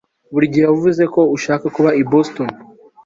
Buri 0.33 0.45
gihe 0.53 0.65
wavuze 0.71 1.03
ko 1.13 1.21
ushaka 1.37 1.65
kuba 1.75 1.89
i 2.01 2.03
Boston 2.11 2.49